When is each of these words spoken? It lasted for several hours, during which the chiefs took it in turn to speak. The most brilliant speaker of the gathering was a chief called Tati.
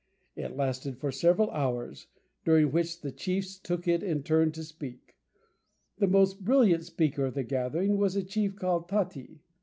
It 0.35 0.57
lasted 0.57 0.97
for 0.97 1.11
several 1.11 1.51
hours, 1.51 2.07
during 2.43 2.71
which 2.71 3.01
the 3.01 3.11
chiefs 3.11 3.59
took 3.59 3.87
it 3.87 4.01
in 4.01 4.23
turn 4.23 4.51
to 4.53 4.63
speak. 4.63 5.15
The 5.99 6.07
most 6.07 6.43
brilliant 6.43 6.85
speaker 6.85 7.27
of 7.27 7.35
the 7.35 7.43
gathering 7.43 7.97
was 7.97 8.15
a 8.15 8.23
chief 8.23 8.55
called 8.55 8.89
Tati. 8.89 9.43